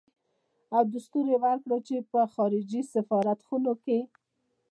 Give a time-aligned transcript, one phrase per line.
[0.75, 3.99] او دستور يې ورکړ چې په خارجي سفارت خانو کې.